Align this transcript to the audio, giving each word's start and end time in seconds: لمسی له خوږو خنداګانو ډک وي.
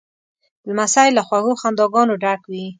لمسی 0.67 1.07
له 1.17 1.21
خوږو 1.27 1.59
خنداګانو 1.61 2.13
ډک 2.23 2.41
وي. 2.51 2.65